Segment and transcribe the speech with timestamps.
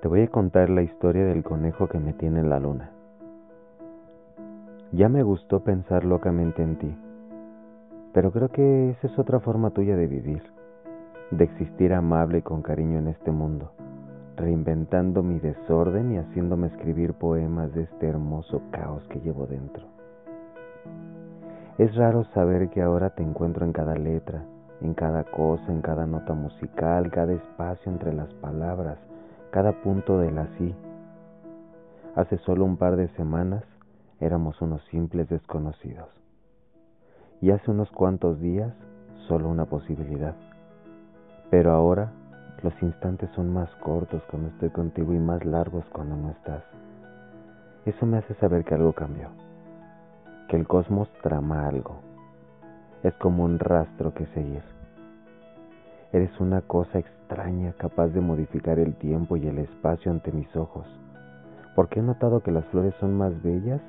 [0.00, 2.90] Te voy a contar la historia del conejo que me tiene en la luna.
[4.92, 6.94] Ya me gustó pensar locamente en ti,
[8.12, 10.42] pero creo que esa es otra forma tuya de vivir,
[11.30, 13.72] de existir amable y con cariño en este mundo,
[14.36, 19.86] reinventando mi desorden y haciéndome escribir poemas de este hermoso caos que llevo dentro.
[21.78, 24.44] Es raro saber que ahora te encuentro en cada letra,
[24.84, 28.98] en cada cosa, en cada nota musical, cada espacio entre las palabras,
[29.50, 30.74] cada punto de la sí.
[32.14, 33.64] Hace solo un par de semanas
[34.20, 36.08] éramos unos simples desconocidos.
[37.40, 38.72] Y hace unos cuantos días
[39.26, 40.34] solo una posibilidad.
[41.50, 42.12] Pero ahora
[42.62, 46.62] los instantes son más cortos cuando estoy contigo y más largos cuando no estás.
[47.86, 49.28] Eso me hace saber que algo cambió,
[50.48, 51.96] que el cosmos trama algo.
[53.02, 54.62] Es como un rastro que seguir.
[56.14, 60.86] Eres una cosa extraña capaz de modificar el tiempo y el espacio ante mis ojos,
[61.74, 63.80] porque he notado que las flores son más bellas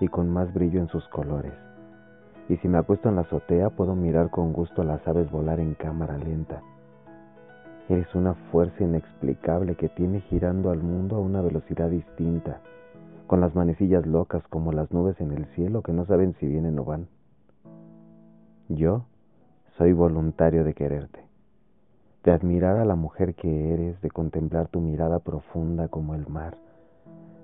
[0.00, 1.52] y con más brillo en sus colores.
[2.48, 5.60] Y si me acuesto en la azotea puedo mirar con gusto a las aves volar
[5.60, 6.62] en cámara lenta.
[7.90, 12.60] Eres una fuerza inexplicable que tiene girando al mundo a una velocidad distinta,
[13.26, 16.78] con las manecillas locas como las nubes en el cielo que no saben si vienen
[16.78, 17.08] o van.
[18.70, 19.04] Yo
[19.76, 21.25] soy voluntario de quererte
[22.26, 26.56] de admirar a la mujer que eres, de contemplar tu mirada profunda como el mar,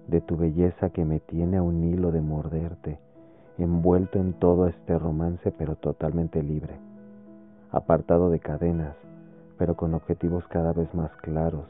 [0.09, 2.99] de tu belleza que me tiene a un hilo de morderte,
[3.59, 6.75] envuelto en todo este romance pero totalmente libre,
[7.71, 8.97] apartado de cadenas,
[9.57, 11.69] pero con objetivos cada vez más claros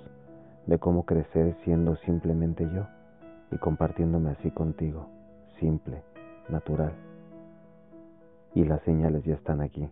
[0.66, 2.86] de cómo crecer siendo simplemente yo
[3.50, 5.06] y compartiéndome así contigo,
[5.60, 6.02] simple,
[6.48, 6.94] natural.
[8.54, 9.86] Y las señales ya están aquí.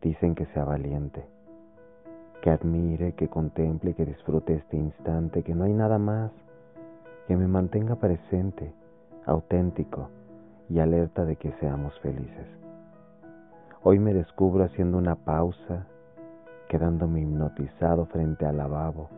[0.00, 1.31] Dicen que sea valiente
[2.42, 6.32] que admire, que contemple, que disfrute este instante, que no hay nada más,
[7.28, 8.74] que me mantenga presente,
[9.24, 10.10] auténtico
[10.68, 12.46] y alerta de que seamos felices.
[13.84, 15.86] Hoy me descubro haciendo una pausa,
[16.68, 19.08] quedándome hipnotizado frente al lavabo,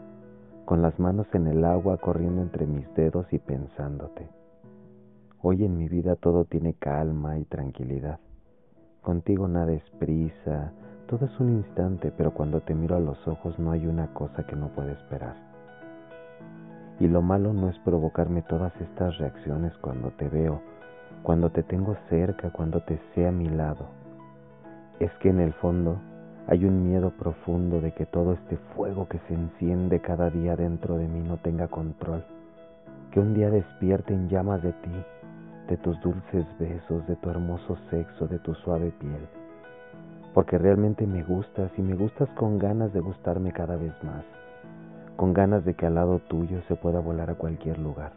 [0.66, 4.28] con las manos en el agua corriendo entre mis dedos y pensándote.
[5.40, 8.18] Hoy en mi vida todo tiene calma y tranquilidad.
[9.00, 10.72] Contigo nada es prisa,
[11.06, 14.44] todo es un instante, pero cuando te miro a los ojos no hay una cosa
[14.44, 15.36] que no pueda esperar.
[16.98, 20.60] Y lo malo no es provocarme todas estas reacciones cuando te veo,
[21.22, 23.86] cuando te tengo cerca, cuando te sé a mi lado.
[24.98, 25.98] Es que en el fondo
[26.46, 30.96] hay un miedo profundo de que todo este fuego que se enciende cada día dentro
[30.96, 32.24] de mí no tenga control,
[33.10, 35.04] que un día despierte en llamas de ti,
[35.68, 39.43] de tus dulces besos, de tu hermoso sexo, de tu suave piel
[40.34, 44.24] porque realmente me gustas y me gustas con ganas de gustarme cada vez más,
[45.16, 48.12] con ganas de que al lado tuyo se pueda volar a cualquier lugar.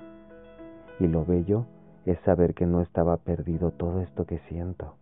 [1.00, 1.66] Y lo bello
[2.05, 4.95] es saber que no estaba perdido todo esto que siento,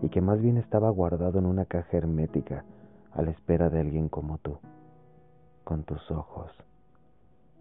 [0.00, 2.64] y que más bien estaba guardado en una caja hermética
[3.12, 4.58] a la espera de alguien como tú,
[5.64, 6.52] con tus ojos,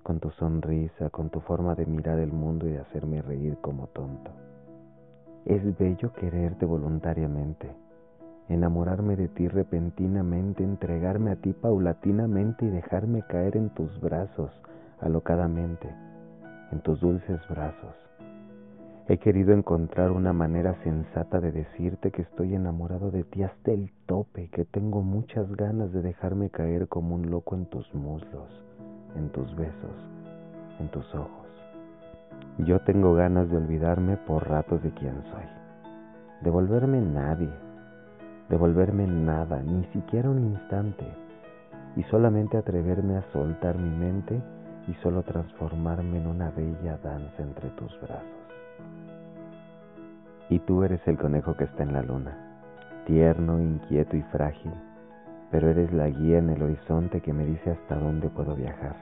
[0.04, 3.88] con tu sonrisa, con tu forma de mirar el mundo y de hacerme reír como
[3.88, 4.30] tonto.
[5.46, 7.72] Es bello quererte voluntariamente
[8.54, 14.52] enamorarme de ti repentinamente, entregarme a ti paulatinamente y dejarme caer en tus brazos
[15.00, 15.90] alocadamente,
[16.72, 17.96] en tus dulces brazos.
[19.08, 23.92] He querido encontrar una manera sensata de decirte que estoy enamorado de ti hasta el
[24.06, 28.48] tope, que tengo muchas ganas de dejarme caer como un loco en tus muslos,
[29.16, 29.96] en tus besos,
[30.80, 31.48] en tus ojos.
[32.60, 35.46] Yo tengo ganas de olvidarme por ratos de quién soy,
[36.42, 37.50] de volverme nadie,
[38.52, 41.06] devolverme nada, ni siquiera un instante,
[41.96, 44.42] y solamente atreverme a soltar mi mente
[44.90, 48.26] y solo transformarme en una bella danza entre tus brazos.
[50.50, 52.38] Y tú eres el conejo que está en la luna,
[53.06, 54.74] tierno, inquieto y frágil,
[55.50, 58.98] pero eres la guía en el horizonte que me dice hasta dónde puedo viajar.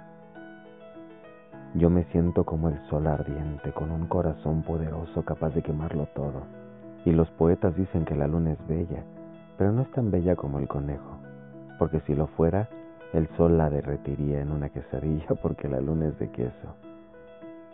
[1.73, 6.43] Yo me siento como el sol ardiente, con un corazón poderoso capaz de quemarlo todo.
[7.03, 9.03] Y los poetas dicen que la luna es bella,
[9.59, 11.19] pero no es tan bella como el conejo,
[11.77, 12.69] porque si lo fuera,
[13.11, 16.75] el sol la derretiría en una quesadilla porque la luna es de queso.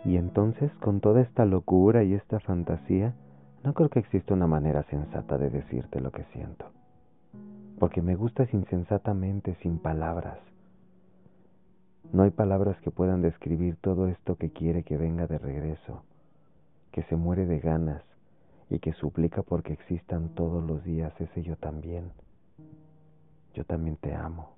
[0.04, 3.14] Y entonces, con toda esta locura y esta fantasía,
[3.62, 6.66] no creo que exista una manera sensata de decirte lo que siento,
[7.78, 10.38] porque me gustas insensatamente sin palabras.
[12.12, 16.02] No hay palabras que puedan describir todo esto que quiere que venga de regreso,
[16.90, 18.02] que se muere de ganas,
[18.70, 22.12] y que suplica porque existan todos los días ese yo también.
[23.54, 24.55] Yo también te amo.